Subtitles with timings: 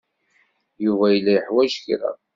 [0.83, 2.11] Yuba yella yeḥwaj kra.